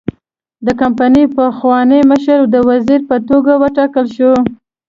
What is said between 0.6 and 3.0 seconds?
د کمپنۍ پخوانی مشر د وزیر